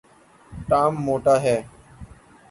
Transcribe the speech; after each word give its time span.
Tom 0.51 0.91
موٹا 1.05 1.35
ہے 1.43 1.57